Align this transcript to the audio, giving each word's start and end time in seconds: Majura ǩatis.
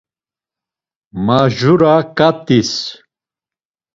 Majura 1.25 1.95
ǩatis. 2.17 2.71